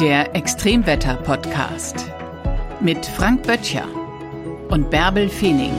[0.00, 2.06] Der Extremwetter-Podcast
[2.78, 3.88] mit Frank Böttcher
[4.68, 5.72] und Bärbel Feening.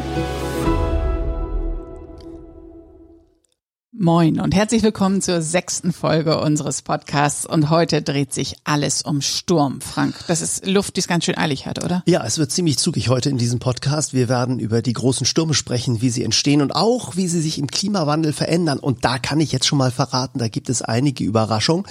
[4.02, 7.46] Moin und herzlich willkommen zur sechsten Folge unseres Podcasts.
[7.46, 10.16] Und heute dreht sich alles um Sturm, Frank.
[10.30, 12.02] Das ist Luft, die es ganz schön eilig hat, oder?
[12.06, 14.14] Ja, es wird ziemlich zugig heute in diesem Podcast.
[14.14, 17.60] Wir werden über die großen Stürme sprechen, wie sie entstehen und auch, wie sie sich
[17.60, 18.80] im Klimawandel verändern.
[18.80, 21.86] Und da kann ich jetzt schon mal verraten, da gibt es einige Überraschungen.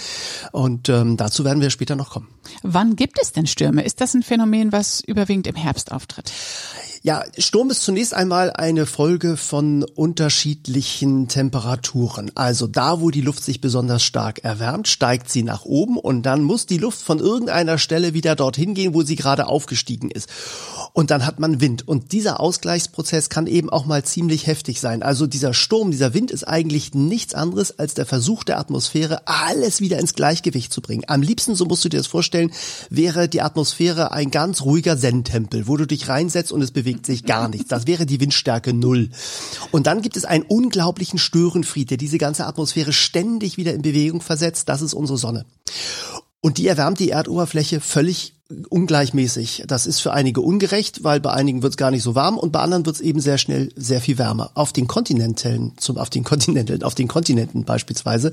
[0.51, 2.29] Und ähm, dazu werden wir später noch kommen.
[2.63, 3.83] Wann gibt es denn Stürme?
[3.83, 6.33] Ist das ein Phänomen, was überwiegend im Herbst auftritt?
[7.03, 12.33] Ja, Sturm ist zunächst einmal eine Folge von unterschiedlichen Temperaturen.
[12.35, 16.43] Also da, wo die Luft sich besonders stark erwärmt, steigt sie nach oben und dann
[16.43, 20.29] muss die Luft von irgendeiner Stelle wieder dorthin gehen, wo sie gerade aufgestiegen ist.
[20.93, 21.87] Und dann hat man Wind.
[21.87, 25.05] Und dieser Ausgleichsprozess kann eben auch mal ziemlich heftig sein.
[25.05, 29.81] Also dieser Sturm, dieser Wind ist eigentlich nichts anderes als der Versuch der Atmosphäre, alles
[29.81, 31.05] wieder ins Gleichgewicht zu bringen.
[31.07, 32.51] Am liebsten, so musst du dir das vorstellen,
[32.91, 37.07] wäre die Atmosphäre ein ganz ruhiger Zen-Tempel, wo du dich reinsetzt und es bewegt bewegt
[37.07, 37.69] sich gar nichts.
[37.69, 39.11] Das wäre die Windstärke null.
[39.71, 44.23] Und dann gibt es einen unglaublichen Störenfried, der diese ganze Atmosphäre ständig wieder in Bewegung
[44.23, 44.69] versetzt.
[44.69, 45.45] Das ist unsere Sonne.
[46.41, 48.35] Und die erwärmt die Erdoberfläche völlig
[48.71, 49.65] ungleichmäßig.
[49.67, 52.51] Das ist für einige ungerecht, weil bei einigen wird es gar nicht so warm und
[52.51, 54.53] bei anderen wird es eben sehr schnell sehr viel wärmer.
[54.55, 58.33] Auf den kontinentellen, zum, auf den Kontinenten, auf den Kontinenten beispielsweise,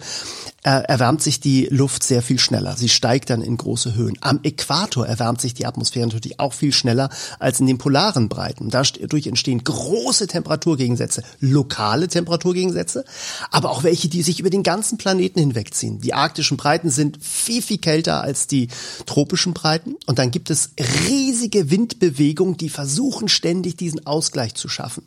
[0.63, 2.77] äh, erwärmt sich die Luft sehr viel schneller.
[2.77, 4.17] Sie steigt dann in große Höhen.
[4.21, 8.69] Am Äquator erwärmt sich die Atmosphäre natürlich auch viel schneller als in den polaren Breiten.
[8.69, 13.03] Dadurch entstehen große Temperaturgegensätze, lokale Temperaturgegensätze,
[13.51, 15.99] aber auch welche, die sich über den ganzen Planeten hinwegziehen.
[15.99, 18.69] Die arktischen Breiten sind viel, viel kälter als die
[19.05, 20.71] tropischen Breiten und dann gibt es
[21.07, 25.03] riesige Windbewegungen, die versuchen ständig diesen Ausgleich zu schaffen.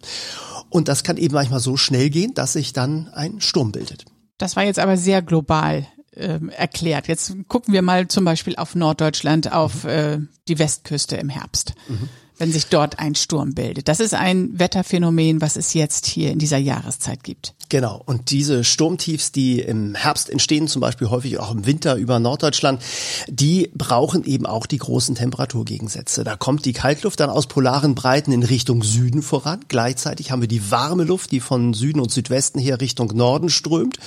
[0.71, 4.05] Und das kann eben manchmal so schnell gehen, dass sich dann ein Sturm bildet.
[4.39, 7.09] Das war jetzt aber sehr global äh, erklärt.
[7.09, 11.75] Jetzt gucken wir mal zum Beispiel auf Norddeutschland, auf äh, die Westküste im Herbst.
[11.89, 13.89] Mhm wenn sich dort ein Sturm bildet.
[13.89, 17.55] Das ist ein Wetterphänomen, was es jetzt hier in dieser Jahreszeit gibt.
[17.69, 18.03] Genau.
[18.07, 22.83] Und diese Sturmtiefs, die im Herbst entstehen, zum Beispiel häufig auch im Winter über Norddeutschland,
[23.29, 26.25] die brauchen eben auch die großen Temperaturgegensätze.
[26.25, 29.61] Da kommt die Kaltluft dann aus polaren Breiten in Richtung Süden voran.
[29.69, 33.99] Gleichzeitig haben wir die warme Luft, die von Süden und Südwesten her Richtung Norden strömt.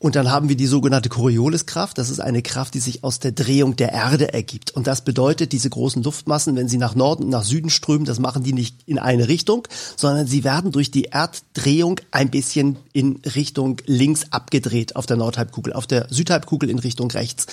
[0.00, 1.98] Und dann haben wir die sogenannte Corioliskraft.
[1.98, 4.70] Das ist eine Kraft, die sich aus der Drehung der Erde ergibt.
[4.70, 8.20] Und das bedeutet, diese großen Luftmassen, wenn sie nach Norden und nach Süden strömen, das
[8.20, 9.66] machen die nicht in eine Richtung,
[9.96, 15.72] sondern sie werden durch die Erddrehung ein bisschen in Richtung links abgedreht auf der Nordhalbkugel,
[15.72, 17.46] auf der Südhalbkugel in Richtung rechts.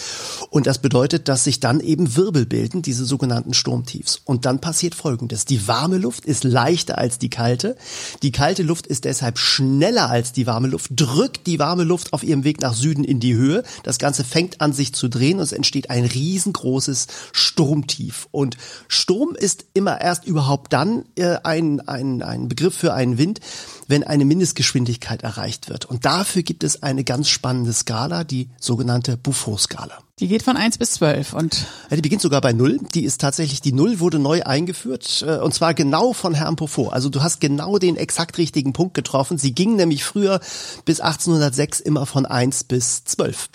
[0.52, 4.22] Und das bedeutet, dass sich dann eben Wirbel bilden, diese sogenannten Sturmtiefs.
[4.24, 5.46] Und dann passiert Folgendes.
[5.46, 7.76] Die warme Luft ist leichter als die kalte.
[8.22, 12.24] Die kalte Luft ist deshalb schneller als die warme Luft, drückt die warme Luft auf
[12.24, 13.64] ihr ihrem Weg nach Süden in die Höhe.
[13.84, 18.28] Das Ganze fängt an sich zu drehen und es entsteht ein riesengroßes Sturmtief.
[18.32, 18.58] Und
[18.88, 23.40] Sturm ist immer erst überhaupt dann äh, ein, ein, ein Begriff für einen Wind,
[23.88, 25.86] wenn eine Mindestgeschwindigkeit erreicht wird.
[25.86, 30.05] Und dafür gibt es eine ganz spannende Skala, die sogenannte Buffo-Skala.
[30.22, 32.80] Die geht von eins bis zwölf und ja, die beginnt sogar bei null.
[32.94, 36.94] Die ist tatsächlich die null wurde neu eingeführt äh, und zwar genau von Herrn Beaufort.
[36.94, 39.38] Also du hast genau den exakt richtigen Punkt getroffen.
[39.38, 40.40] Sie ging nämlich früher
[40.86, 43.50] bis 1806 immer von eins bis zwölf.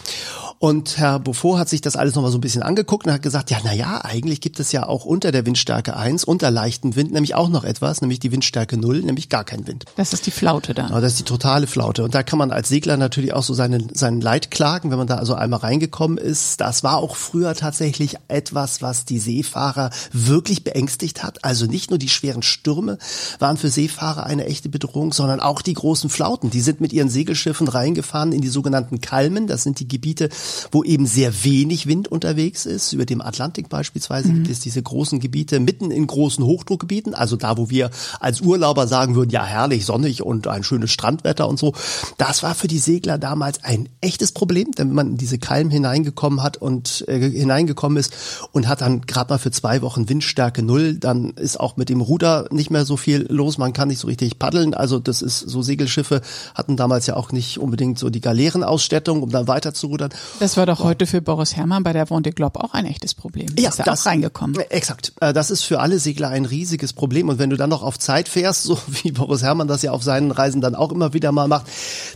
[0.58, 3.50] Und Herr Beaufort hat sich das alles nochmal so ein bisschen angeguckt und hat gesagt,
[3.50, 7.10] ja, na ja, eigentlich gibt es ja auch unter der Windstärke eins unter leichtem Wind,
[7.12, 9.86] nämlich auch noch etwas, nämlich die Windstärke null, nämlich gar kein Wind.
[9.96, 10.90] Das ist die Flaute dann.
[10.90, 12.04] Ja, das ist die totale Flaute.
[12.04, 15.06] Und da kann man als Segler natürlich auch so seinen, seinen Leid klagen, wenn man
[15.06, 20.64] da also einmal reingekommen ist das war auch früher tatsächlich etwas, was die Seefahrer wirklich
[20.64, 21.44] beängstigt hat.
[21.44, 22.98] Also nicht nur die schweren Stürme
[23.38, 26.50] waren für Seefahrer eine echte Bedrohung, sondern auch die großen Flauten.
[26.50, 29.46] Die sind mit ihren Segelschiffen reingefahren in die sogenannten Kalmen.
[29.46, 30.28] Das sind die Gebiete,
[30.72, 32.92] wo eben sehr wenig Wind unterwegs ist.
[32.92, 34.34] Über dem Atlantik beispielsweise mhm.
[34.34, 37.14] gibt es diese großen Gebiete mitten in großen Hochdruckgebieten.
[37.14, 41.48] Also da, wo wir als Urlauber sagen würden, ja herrlich, sonnig und ein schönes Strandwetter
[41.48, 41.74] und so.
[42.18, 45.70] Das war für die Segler damals ein echtes Problem, denn wenn man in diese Kalmen
[45.70, 48.12] hineingekommen hat und äh, hineingekommen ist
[48.52, 52.00] und hat dann gerade mal für zwei Wochen Windstärke null, dann ist auch mit dem
[52.00, 55.40] Ruder nicht mehr so viel los, man kann nicht so richtig paddeln, also das ist
[55.40, 56.20] so Segelschiffe
[56.54, 60.10] hatten damals ja auch nicht unbedingt so die Galeerenausstattung, um dann weiter zu rudern.
[60.38, 63.48] Das war doch heute für Boris Herrmann bei der Vendée Globe auch ein echtes Problem.
[63.58, 64.60] Ja, ist das, auch reingekommen.
[64.60, 65.12] Äh, exakt.
[65.20, 67.98] Äh, das ist für alle Segler ein riesiges Problem und wenn du dann noch auf
[67.98, 71.32] Zeit fährst, so wie Boris Herrmann das ja auf seinen Reisen dann auch immer wieder
[71.32, 71.66] mal macht,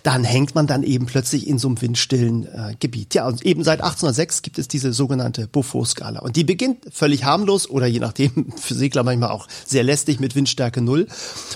[0.03, 3.15] dann hängt man dann eben plötzlich in so einem windstillen äh, Gebiet.
[3.15, 3.83] Ja, und eben seit
[4.15, 6.21] 1806 gibt es diese sogenannte Buffo-Skala.
[6.21, 10.35] Und die beginnt völlig harmlos oder je nachdem für Segler manchmal auch sehr lästig mit
[10.35, 11.07] Windstärke null.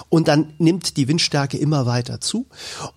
[0.08, 2.46] Und dann nimmt die Windstärke immer weiter zu.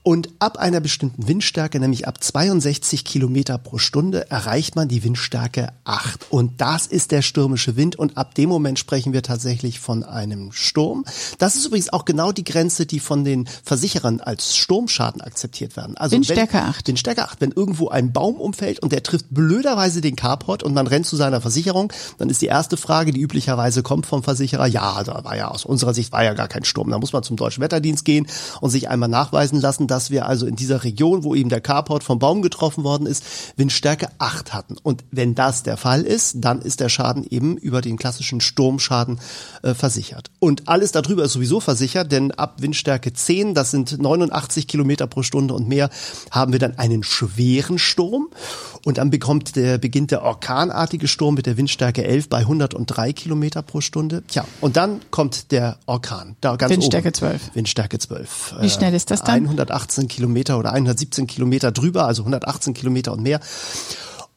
[0.03, 5.69] Und ab einer bestimmten Windstärke, nämlich ab 62 Kilometer pro Stunde erreicht man die Windstärke
[5.83, 6.27] 8.
[6.31, 7.95] Und das ist der stürmische Wind.
[7.95, 11.05] Und ab dem Moment sprechen wir tatsächlich von einem Sturm.
[11.37, 15.97] Das ist übrigens auch genau die Grenze, die von den Versicherern als Sturmschaden akzeptiert werden.
[15.97, 16.87] Also Windstärke wenn, 8.
[16.87, 17.41] Windstärke 8.
[17.41, 21.17] Wenn irgendwo ein Baum umfällt und der trifft blöderweise den Carport und man rennt zu
[21.17, 25.35] seiner Versicherung, dann ist die erste Frage, die üblicherweise kommt vom Versicherer, ja, da war
[25.35, 26.89] ja aus unserer Sicht war ja gar kein Sturm.
[26.89, 28.27] Da muss man zum Deutschen Wetterdienst gehen
[28.61, 32.01] und sich einmal nachweisen lassen, dass wir also in dieser Region, wo eben der Carport
[32.05, 33.25] vom Baum getroffen worden ist,
[33.57, 34.77] Windstärke 8 hatten.
[34.81, 39.19] Und wenn das der Fall ist, dann ist der Schaden eben über den klassischen Sturmschaden
[39.63, 40.31] äh, versichert.
[40.39, 45.23] Und alles darüber ist sowieso versichert, denn ab Windstärke 10, das sind 89 Kilometer pro
[45.23, 45.89] Stunde und mehr,
[46.31, 48.29] haben wir dann einen schweren Sturm.
[48.85, 53.61] Und dann bekommt der, beginnt der orkanartige Sturm mit der Windstärke 11 bei 103 Kilometer
[53.61, 54.23] pro Stunde.
[54.27, 56.35] Tja, und dann kommt der Orkan.
[56.41, 57.15] Da ganz Windstärke oben.
[57.15, 57.55] 12.
[57.55, 58.55] Windstärke 12.
[58.61, 59.43] Wie schnell ist das dann?
[59.43, 63.39] 118 Kilometer oder 117 Kilometer drüber, also 118 Kilometer und mehr.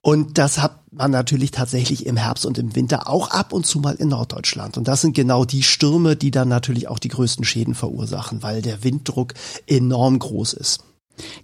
[0.01, 3.81] Und das hat man natürlich tatsächlich im Herbst und im Winter auch ab und zu
[3.81, 4.77] mal in Norddeutschland.
[4.77, 8.61] Und das sind genau die Stürme, die dann natürlich auch die größten Schäden verursachen, weil
[8.61, 9.33] der Winddruck
[9.67, 10.85] enorm groß ist.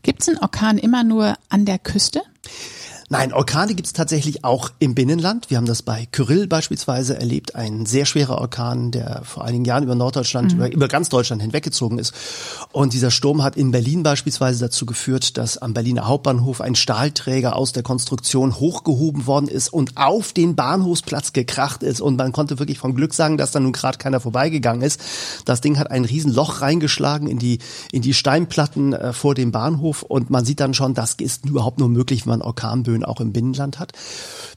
[0.03, 2.21] Gibt es einen Orkan immer nur an der Küste?
[3.13, 5.51] Nein, Orkane gibt es tatsächlich auch im Binnenland.
[5.51, 9.83] Wir haben das bei Kyrill beispielsweise erlebt, ein sehr schwerer Orkan, der vor einigen Jahren
[9.83, 10.59] über Norddeutschland, mhm.
[10.59, 12.15] über, über ganz Deutschland hinweggezogen ist.
[12.71, 17.57] Und dieser Sturm hat in Berlin beispielsweise dazu geführt, dass am Berliner Hauptbahnhof ein Stahlträger
[17.57, 22.01] aus der Konstruktion hochgehoben worden ist und auf den Bahnhofsplatz gekracht ist.
[22.01, 25.01] Und man konnte wirklich vom Glück sagen, dass da nun gerade keiner vorbeigegangen ist.
[25.47, 27.59] Das Ding hat ein Riesenloch reingeschlagen in die,
[27.91, 30.05] in die Steinplatten äh, vor dem Bahnhof.
[30.05, 33.21] Und man sieht dann schon, das ist überhaupt nur möglich, wenn man Orkanböen Höhen auch
[33.21, 33.93] im Binnenland hat.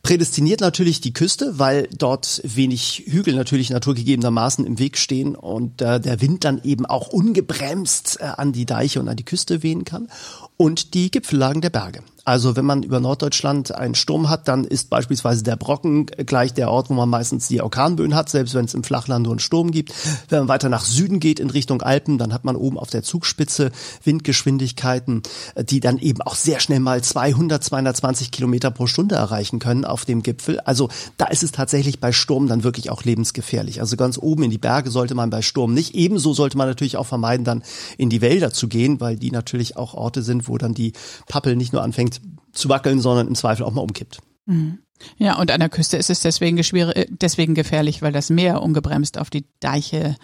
[0.02, 6.00] Prädestiniert natürlich die Küste, weil dort wenig Hügel natürlich naturgegebenermaßen im Weg stehen und äh,
[6.00, 9.86] der Wind dann eben auch ungebremst äh, an die Deiche und an die Küste wehen
[9.86, 10.10] kann.
[10.58, 12.04] Und die Gipfellagen der Berge.
[12.26, 16.72] Also wenn man über Norddeutschland einen Sturm hat, dann ist beispielsweise der Brocken gleich der
[16.72, 19.72] Ort, wo man meistens die Orkanböen hat, selbst wenn es im Flachland nur einen Sturm
[19.72, 19.94] gibt.
[20.30, 23.04] Wenn man weiter nach Süden geht in Richtung Alpen, dann hat man oben auf der
[23.04, 23.72] Zugspitze
[24.06, 25.24] Windgeschwindigkeiten,
[25.58, 30.06] die dann eben auch sehr schnell mal 200, 220 Kilometer pro Stunde erreichen können auf
[30.06, 30.62] dem Gipfel.
[30.62, 30.88] Also
[31.18, 33.82] da ist es tatsächlich bei Sturm dann wirklich auch lebensgefährlich.
[33.82, 35.94] Also ganz oben in die Berge sollte man bei Sturm nicht.
[35.94, 37.64] Ebenso sollte man natürlich auch vermeiden, dann
[37.98, 40.94] in die Wälder zu gehen, weil die natürlich auch Orte sind, wo dann die
[41.28, 42.14] Pappel nicht nur anfängt
[42.54, 44.20] zu wackeln, sondern im Zweifel auch mal umkippt.
[44.46, 44.80] Mhm.
[45.18, 46.62] Ja, und an der Küste ist es deswegen,
[47.10, 50.16] deswegen gefährlich, weil das Meer ungebremst auf die Deiche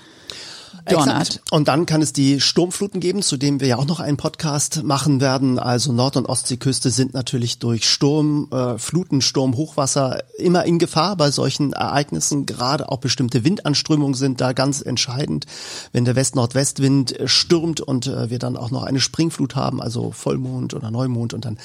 [0.86, 1.42] Exakt.
[1.52, 4.84] Und dann kann es die Sturmfluten geben, zu dem wir ja auch noch einen Podcast
[4.84, 5.60] machen werden.
[5.60, 11.16] Also Nord- und Ostseeküste sind natürlich durch Sturm, äh, Fluten, Sturm, Hochwasser immer in Gefahr
[11.16, 12.46] bei solchen Ereignissen.
[12.46, 15.46] Gerade auch bestimmte Windanströmungen sind da ganz entscheidend.
[15.92, 20.74] Wenn der West-Nordwestwind stürmt und äh, wir dann auch noch eine Springflut haben, also Vollmond
[20.74, 21.58] oder Neumond und dann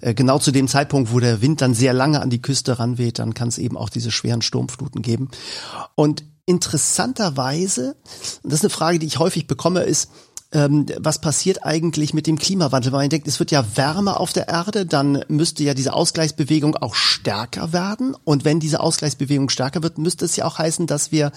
[0.00, 3.18] äh, genau zu dem Zeitpunkt, wo der Wind dann sehr lange an die Küste ranweht,
[3.18, 5.28] dann kann es eben auch diese schweren Sturmfluten geben.
[5.94, 7.94] Und interessanterweise,
[8.42, 10.08] und das ist eine Frage, die ich häufig bekomme, ist,
[10.50, 12.90] ähm, was passiert eigentlich mit dem Klimawandel?
[12.92, 16.74] Weil man denkt, es wird ja wärmer auf der Erde, dann müsste ja diese Ausgleichsbewegung
[16.76, 18.16] auch stärker werden.
[18.24, 21.32] Und wenn diese Ausgleichsbewegung stärker wird, müsste es ja auch heißen, dass wir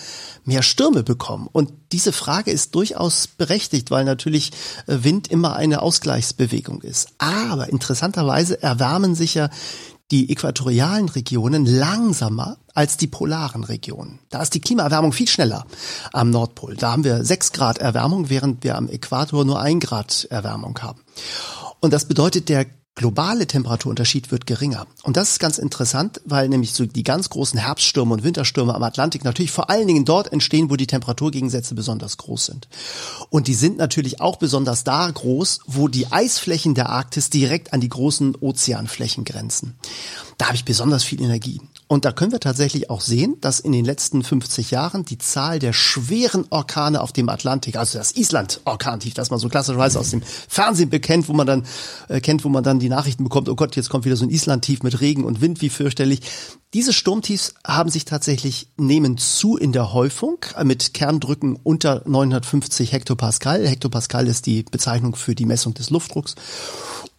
[0.45, 1.49] mehr Stürme bekommen.
[1.51, 4.51] Und diese Frage ist durchaus berechtigt, weil natürlich
[4.87, 7.09] äh, Wind immer eine Ausgleichsbewegung ist.
[7.17, 9.49] Aber interessanterweise erwärmen sich ja
[10.11, 14.19] die äquatorialen Regionen langsamer als die polaren Regionen.
[14.29, 15.65] Da ist die Klimaerwärmung viel schneller
[16.11, 16.75] am Nordpol.
[16.75, 21.01] Da haben wir sechs Grad Erwärmung, während wir am Äquator nur ein Grad Erwärmung haben.
[21.79, 22.65] Und das bedeutet, der
[22.95, 24.85] globale Temperaturunterschied wird geringer.
[25.03, 28.83] Und das ist ganz interessant, weil nämlich so die ganz großen Herbststürme und Winterstürme am
[28.83, 32.67] Atlantik natürlich vor allen Dingen dort entstehen, wo die Temperaturgegensätze besonders groß sind.
[33.29, 37.81] Und die sind natürlich auch besonders da groß, wo die Eisflächen der Arktis direkt an
[37.81, 39.75] die großen Ozeanflächen grenzen.
[40.41, 41.61] Da habe ich besonders viel Energie.
[41.87, 45.59] Und da können wir tatsächlich auch sehen, dass in den letzten 50 Jahren die Zahl
[45.59, 50.23] der schweren Orkane auf dem Atlantik, also das Island-Orkantief, das man so klassischerweise aus dem
[50.23, 51.63] Fernsehen bekennt, wo man dann
[52.07, 54.31] äh, kennt, wo man dann die Nachrichten bekommt, oh Gott, jetzt kommt wieder so ein
[54.31, 56.21] Island-Tief mit Regen und Wind, wie fürchterlich.
[56.73, 63.67] Diese Sturmtiefs haben sich tatsächlich nehmen zu in der Häufung mit Kerndrücken unter 950 Hektopascal.
[63.67, 66.33] Hektopascal ist die Bezeichnung für die Messung des Luftdrucks.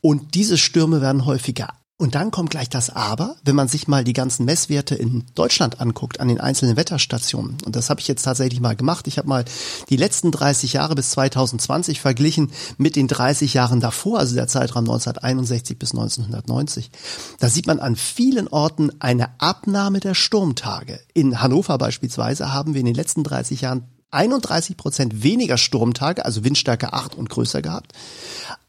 [0.01, 1.69] Und diese Stürme werden häufiger.
[2.03, 5.81] Und dann kommt gleich das Aber, wenn man sich mal die ganzen Messwerte in Deutschland
[5.81, 7.59] anguckt, an den einzelnen Wetterstationen.
[7.65, 9.07] Und das habe ich jetzt tatsächlich mal gemacht.
[9.07, 9.45] Ich habe mal
[9.89, 14.83] die letzten 30 Jahre bis 2020 verglichen mit den 30 Jahren davor, also der Zeitraum
[14.83, 16.91] 1961 bis 1990.
[17.39, 20.99] Da sieht man an vielen Orten eine Abnahme der Sturmtage.
[21.15, 26.45] In Hannover beispielsweise haben wir in den letzten 30 Jahren 31 Prozent weniger Sturmtage, also
[26.45, 27.93] Windstärke 8 und größer gehabt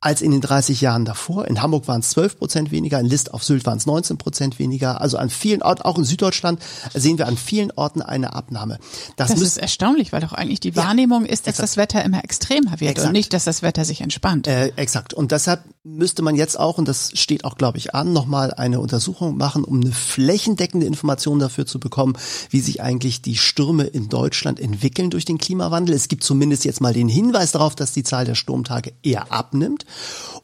[0.04, 1.48] als in den 30 Jahren davor.
[1.48, 4.60] In Hamburg waren es 12 Prozent weniger, in List auf Sylt waren es 19 Prozent
[4.60, 5.00] weniger.
[5.00, 6.62] Also an vielen Orten, auch in Süddeutschland,
[6.94, 8.80] sehen wir an vielen Orten eine Abnahme.
[9.16, 11.70] Das, das ist erstaunlich, weil doch eigentlich die Wahrnehmung ja, ist, dass exakt.
[11.70, 13.08] das Wetter immer extremer wird exakt.
[13.08, 14.48] und nicht, dass das Wetter sich entspannt.
[14.48, 15.14] Äh, exakt.
[15.14, 18.80] Und deshalb müsste man jetzt auch, und das steht auch, glaube ich, an, nochmal eine
[18.80, 22.18] Untersuchung machen, um eine flächendeckende Information dafür zu bekommen,
[22.50, 25.94] wie sich eigentlich die Stürme in Deutschland entwickeln durch den Klimawandel.
[25.94, 29.86] Es gibt zumindest jetzt mal den Hinweis darauf, dass die Zahl der Sturmtage eher abnimmt.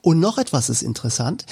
[0.02, 1.46] Und noch etwas ist interessant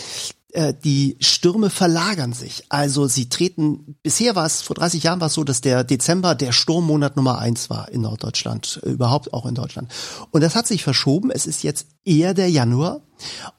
[0.58, 2.64] äh, die Stürme verlagern sich.
[2.70, 6.34] Also sie treten, bisher war es, vor 30 Jahren war es so, dass der Dezember
[6.34, 9.92] der Sturmmonat Nummer eins war in Norddeutschland, äh, überhaupt auch in Deutschland.
[10.32, 11.30] Und das hat sich verschoben.
[11.30, 13.02] Es ist jetzt eher der Januar.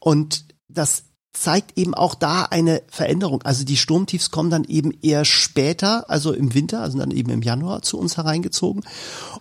[0.00, 3.42] Und das zeigt eben auch da eine Veränderung.
[3.42, 7.42] Also die Sturmtiefs kommen dann eben eher später, also im Winter, also dann eben im
[7.42, 8.82] Januar zu uns hereingezogen.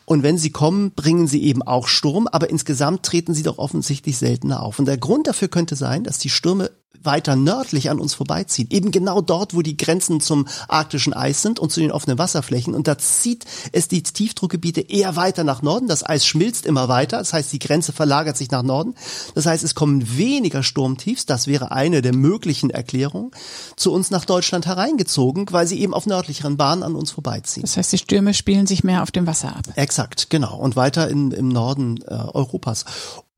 [0.05, 4.17] Und wenn sie kommen, bringen sie eben auch Sturm, aber insgesamt treten sie doch offensichtlich
[4.19, 4.77] seltener auf.
[4.77, 6.69] Und der Grund dafür könnte sein, dass die Stürme
[7.03, 8.67] weiter nördlich an uns vorbeiziehen.
[8.71, 12.73] Eben genau dort, wo die Grenzen zum arktischen Eis sind und zu den offenen Wasserflächen.
[12.73, 15.87] Und da zieht es die Tiefdruckgebiete eher weiter nach Norden.
[15.87, 17.17] Das Eis schmilzt immer weiter.
[17.19, 18.95] Das heißt, die Grenze verlagert sich nach Norden.
[19.35, 21.25] Das heißt, es kommen weniger Sturmtiefs.
[21.25, 23.31] Das wäre eine der möglichen Erklärungen
[23.75, 27.63] zu uns nach Deutschland hereingezogen, weil sie eben auf nördlicheren Bahnen an uns vorbeiziehen.
[27.63, 29.63] Das heißt, die Stürme spielen sich mehr auf dem Wasser ab.
[29.75, 30.57] Exakt, genau.
[30.57, 32.85] Und weiter in, im Norden äh, Europas.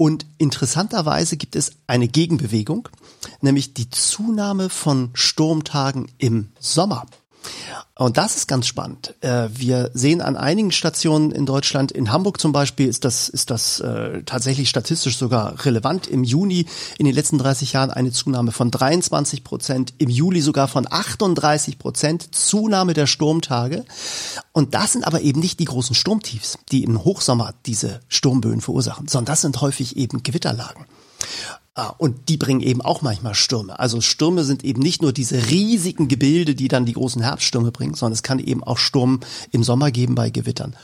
[0.01, 2.88] Und interessanterweise gibt es eine Gegenbewegung,
[3.41, 7.06] nämlich die Zunahme von Sturmtagen im Sommer.
[7.96, 9.13] Und das ist ganz spannend.
[9.22, 13.50] Äh, wir sehen an einigen Stationen in Deutschland, in Hamburg zum Beispiel, ist das, ist
[13.50, 16.08] das äh, tatsächlich statistisch sogar relevant.
[16.08, 16.65] Im Juni
[16.98, 21.77] in den letzten 30 Jahren eine Zunahme von 23 Prozent, im Juli sogar von 38
[21.77, 23.84] Prozent Zunahme der Sturmtage.
[24.53, 29.10] Und das sind aber eben nicht die großen Sturmtiefs, die im Hochsommer diese Sturmböen verursachen,
[29.10, 30.86] sondern das sind häufig eben Gewitterlagen.
[31.76, 33.80] Ah, und die bringen eben auch manchmal Stürme.
[33.80, 37.94] Also Stürme sind eben nicht nur diese riesigen Gebilde, die dann die großen Herbststürme bringen,
[37.94, 39.22] sondern es kann eben auch Sturm
[39.52, 40.76] im Sommer geben bei Gewittern.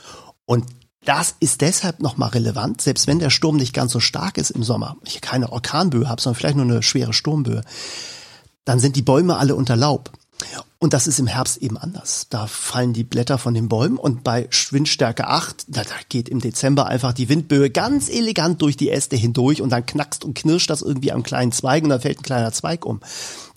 [0.46, 0.64] Und
[1.04, 4.62] das ist deshalb nochmal relevant, selbst wenn der Sturm nicht ganz so stark ist im
[4.62, 7.62] Sommer, ich keine Orkanböe habe, sondern vielleicht nur eine schwere Sturmböe,
[8.64, 10.10] dann sind die Bäume alle unter Laub.
[10.78, 12.26] Und das ist im Herbst eben anders.
[12.28, 16.40] Da fallen die Blätter von den Bäumen und bei Windstärke 8, da, da geht im
[16.40, 20.68] Dezember einfach die Windböe ganz elegant durch die Äste hindurch und dann knackst und knirscht
[20.68, 23.00] das irgendwie am kleinen Zweig und dann fällt ein kleiner Zweig um.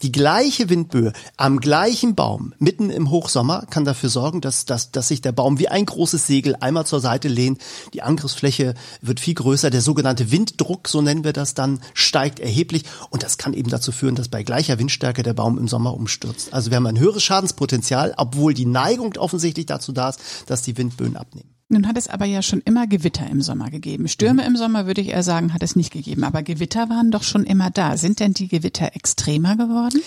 [0.01, 5.09] Die gleiche Windböe am gleichen Baum mitten im Hochsommer kann dafür sorgen, dass, dass, dass
[5.09, 7.59] sich der Baum wie ein großes Segel einmal zur Seite lehnt.
[7.93, 9.69] Die Angriffsfläche wird viel größer.
[9.69, 12.83] Der sogenannte Winddruck, so nennen wir das dann, steigt erheblich.
[13.09, 16.53] Und das kann eben dazu führen, dass bei gleicher Windstärke der Baum im Sommer umstürzt.
[16.53, 20.77] Also wir haben ein höheres Schadenspotenzial, obwohl die Neigung offensichtlich dazu da ist, dass die
[20.77, 21.58] Windböen abnehmen.
[21.71, 24.07] Nun hat es aber ja schon immer Gewitter im Sommer gegeben.
[24.07, 26.23] Stürme im Sommer würde ich eher sagen, hat es nicht gegeben.
[26.23, 27.95] Aber Gewitter waren doch schon immer da.
[27.95, 30.01] Sind denn die Gewitter extremer geworden?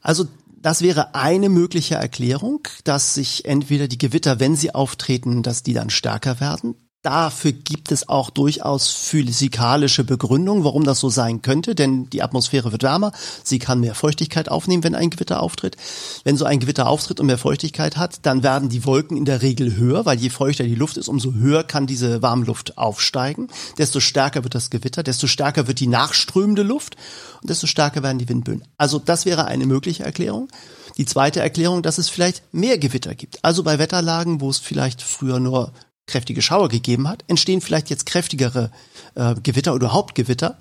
[0.00, 0.26] Also
[0.62, 5.74] das wäre eine mögliche Erklärung, dass sich entweder die Gewitter, wenn sie auftreten, dass die
[5.74, 6.76] dann stärker werden.
[7.04, 12.72] Dafür gibt es auch durchaus physikalische Begründungen, warum das so sein könnte, denn die Atmosphäre
[12.72, 15.76] wird wärmer, sie kann mehr Feuchtigkeit aufnehmen, wenn ein Gewitter auftritt.
[16.24, 19.42] Wenn so ein Gewitter auftritt und mehr Feuchtigkeit hat, dann werden die Wolken in der
[19.42, 23.48] Regel höher, weil je feuchter die Luft ist, umso höher kann diese Warmluft aufsteigen.
[23.76, 26.96] Desto stärker wird das Gewitter, desto stärker wird die nachströmende Luft
[27.42, 28.64] und desto stärker werden die Windböen.
[28.78, 30.48] Also das wäre eine mögliche Erklärung.
[30.96, 33.44] Die zweite Erklärung, dass es vielleicht mehr Gewitter gibt.
[33.44, 35.72] Also bei Wetterlagen, wo es vielleicht früher nur
[36.06, 38.70] kräftige Schauer gegeben hat, entstehen vielleicht jetzt kräftigere
[39.14, 40.58] äh, Gewitter oder Hauptgewitter,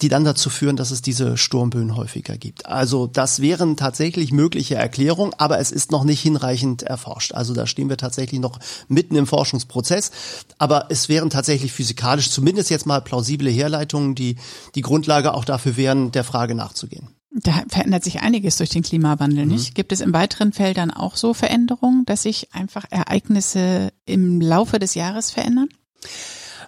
[0.00, 2.66] die dann dazu führen, dass es diese Sturmböen häufiger gibt.
[2.66, 7.32] Also das wären tatsächlich mögliche Erklärungen, aber es ist noch nicht hinreichend erforscht.
[7.32, 8.58] Also da stehen wir tatsächlich noch
[8.88, 10.10] mitten im Forschungsprozess.
[10.58, 14.36] Aber es wären tatsächlich physikalisch zumindest jetzt mal plausible Herleitungen, die
[14.74, 17.08] die Grundlage auch dafür wären, der Frage nachzugehen.
[17.34, 19.52] Da verändert sich einiges durch den Klimawandel, mhm.
[19.52, 19.74] nicht?
[19.74, 24.94] Gibt es in weiteren Feldern auch so Veränderungen, dass sich einfach Ereignisse im Laufe des
[24.94, 25.68] Jahres verändern?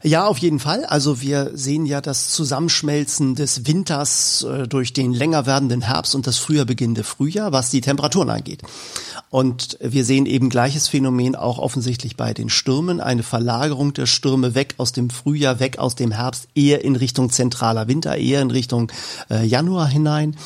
[0.06, 0.84] Ja, auf jeden Fall.
[0.84, 6.26] Also wir sehen ja das Zusammenschmelzen des Winters äh, durch den länger werdenden Herbst und
[6.26, 8.60] das früher beginnende Frühjahr, was die Temperaturen angeht.
[9.34, 14.54] Und wir sehen eben gleiches Phänomen auch offensichtlich bei den Stürmen, eine Verlagerung der Stürme
[14.54, 18.52] weg aus dem Frühjahr, weg aus dem Herbst, eher in Richtung zentraler Winter, eher in
[18.52, 18.92] Richtung
[19.28, 20.36] äh, Januar hinein.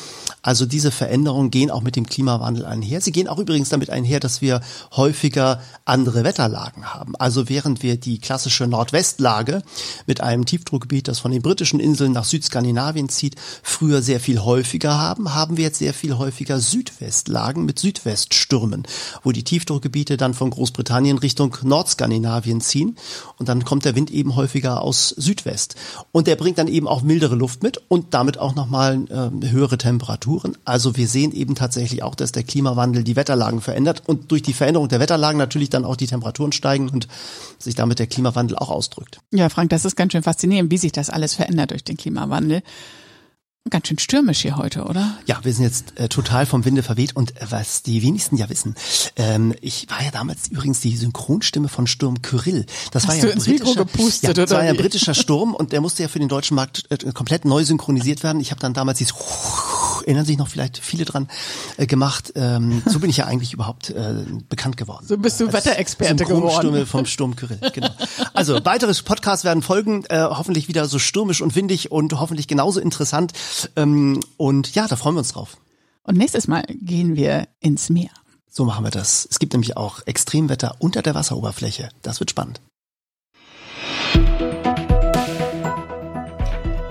[0.41, 3.01] Also diese Veränderungen gehen auch mit dem Klimawandel einher.
[3.01, 4.61] Sie gehen auch übrigens damit einher, dass wir
[4.95, 7.15] häufiger andere Wetterlagen haben.
[7.17, 9.61] Also während wir die klassische Nordwestlage
[10.07, 14.97] mit einem Tiefdruckgebiet, das von den britischen Inseln nach Südskandinavien zieht, früher sehr viel häufiger
[14.97, 18.78] haben, haben wir jetzt sehr viel häufiger Südwestlagen mit Südweststürmen,
[19.23, 22.95] wo die Tiefdruckgebiete dann von Großbritannien Richtung Nordskandinavien ziehen
[23.37, 25.75] und dann kommt der Wind eben häufiger aus Südwest
[26.11, 29.77] und der bringt dann eben auch mildere Luft mit und damit auch nochmal äh, höhere
[29.77, 30.57] Temperaturen.
[30.65, 34.53] Also wir sehen eben tatsächlich auch, dass der Klimawandel die Wetterlagen verändert und durch die
[34.53, 37.07] Veränderung der Wetterlagen natürlich dann auch die Temperaturen steigen und
[37.57, 39.19] sich damit der Klimawandel auch ausdrückt.
[39.31, 42.61] Ja, Frank, das ist ganz schön faszinierend, wie sich das alles verändert durch den Klimawandel.
[43.69, 45.17] Ganz schön stürmisch hier heute, oder?
[45.25, 48.49] Ja, wir sind jetzt äh, total vom Winde verweht und äh, was die wenigsten ja
[48.49, 48.75] wissen,
[49.15, 52.65] ähm, ich war ja damals übrigens die Synchronstimme von Sturm Kyrill.
[52.91, 54.77] Das Hast war ja du ein ins britischer, Mikro gepustet, ja, das war ja ein
[54.77, 58.41] britischer Sturm und der musste ja für den deutschen Markt äh, komplett neu synchronisiert werden.
[58.41, 59.13] Ich habe dann damals dieses
[60.05, 61.27] erinnern sich noch vielleicht viele dran
[61.77, 62.33] äh, gemacht.
[62.35, 64.13] Ähm, so bin ich ja eigentlich überhaupt äh,
[64.49, 65.05] bekannt geworden.
[65.07, 66.85] So bist du Wetterexperte Synchronstimme geworden.
[66.87, 67.59] vom Sturm Kyrill.
[67.73, 67.89] Genau.
[68.33, 72.79] Also weitere Podcasts werden folgen, äh, hoffentlich wieder so stürmisch und windig und hoffentlich genauso
[72.79, 73.33] interessant.
[73.75, 75.57] Ähm, und ja, da freuen wir uns drauf.
[76.03, 78.09] Und nächstes Mal gehen wir ins Meer.
[78.49, 79.27] So machen wir das.
[79.29, 81.89] Es gibt nämlich auch Extremwetter unter der Wasseroberfläche.
[82.01, 82.61] Das wird spannend.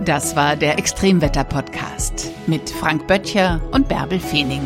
[0.04, 4.62] Das war der Extremwetter-Podcast mit Frank Böttcher und Bärbel Feening.